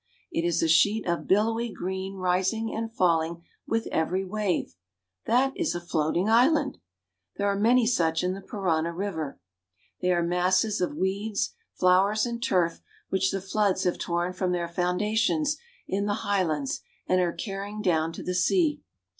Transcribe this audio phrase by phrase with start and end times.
[0.31, 4.73] It is a sheet of billowy green rising and falling with every wave.
[5.27, 6.79] That is a floating island!
[7.37, 9.39] There are many such in the Parana river.
[10.01, 14.67] They are masses of weeds, flowers, and turf which the floods have torn from their
[14.67, 18.81] foundations in the high lands and are carrying down to the sea.